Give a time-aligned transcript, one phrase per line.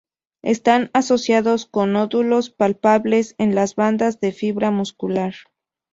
[0.41, 5.35] Están asociados con nódulos palpables en las bandas de fibra muscular.